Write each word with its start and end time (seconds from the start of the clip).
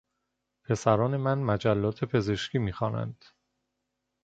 پسران 0.63 1.17
من 1.17 1.39
مجلات 1.39 2.05
پزشکی 2.05 2.57
میخوانند. 2.59 3.23